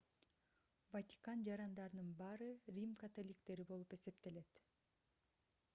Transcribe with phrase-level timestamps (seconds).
[0.93, 4.63] ватикан жарандарынын баары рим католиктери болуп эсептелет